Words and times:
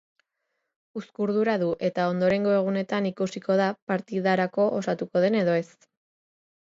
Uzkurdura 0.99 1.53
du 1.63 1.67
eta 1.89 2.05
ondorengo 2.13 2.55
egunetan 2.61 3.07
ikusiko 3.09 3.57
da 3.61 3.67
partidarako 3.91 4.65
osatuko 4.79 5.23
den 5.27 5.39
edo 5.43 5.59
ez. 5.63 5.67